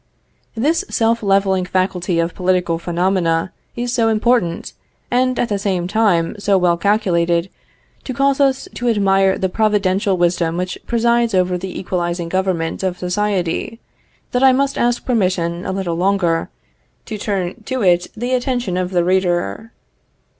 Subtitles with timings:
[0.55, 4.73] This self leveling faculty of political phenomena is so important,
[5.11, 7.51] and at the same time so well calculated
[8.05, 12.97] to cause us to admire the providential wisdom which presides over the equalizing government of
[12.97, 13.79] society,
[14.31, 16.49] that I must ask permission a little longer,
[17.05, 19.71] to turn to it the attention of the reader.